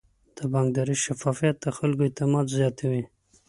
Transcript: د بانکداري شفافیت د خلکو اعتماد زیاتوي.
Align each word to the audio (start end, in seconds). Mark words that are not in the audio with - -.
د 0.37 0.39
بانکداري 0.51 0.95
شفافیت 1.05 1.55
د 1.61 1.65
خلکو 1.77 2.01
اعتماد 2.07 2.45
زیاتوي. 2.57 3.03